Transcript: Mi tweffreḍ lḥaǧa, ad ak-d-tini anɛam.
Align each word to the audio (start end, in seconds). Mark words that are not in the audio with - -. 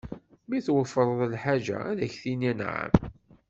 Mi 0.49 0.59
tweffreḍ 0.65 1.19
lḥaǧa, 1.33 1.77
ad 1.91 1.97
ak-d-tini 2.05 2.49
anɛam. 2.51 2.93